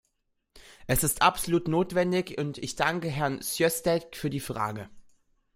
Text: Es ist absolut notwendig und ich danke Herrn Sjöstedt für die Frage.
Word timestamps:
Es 0.87 1.03
ist 1.03 1.21
absolut 1.21 1.67
notwendig 1.67 2.39
und 2.39 2.57
ich 2.57 2.75
danke 2.75 3.07
Herrn 3.07 3.39
Sjöstedt 3.43 4.15
für 4.15 4.31
die 4.31 4.39
Frage. 4.39 4.89